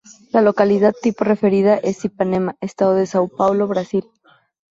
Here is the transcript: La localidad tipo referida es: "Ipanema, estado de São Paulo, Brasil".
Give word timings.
La 0.31 0.41
localidad 0.41 0.95
tipo 0.99 1.23
referida 1.25 1.75
es: 1.77 2.03
"Ipanema, 2.05 2.55
estado 2.59 2.95
de 2.95 3.03
São 3.03 3.29
Paulo, 3.29 3.67
Brasil". 3.67 4.03